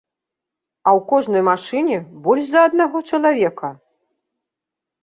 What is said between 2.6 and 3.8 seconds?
аднаго чалавека!